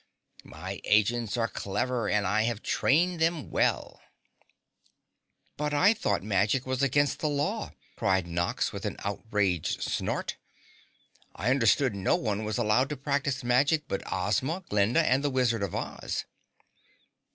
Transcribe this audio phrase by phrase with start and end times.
[0.47, 4.01] My agents are clever and I have trained them well."
[5.57, 10.37] "But I thought magic was against the law!" cried Nox with an outraged snort.
[11.35, 15.61] "I understood no one was allowed to practice magic but Ozma, Glinda and the Wizard
[15.61, 16.25] of Oz!"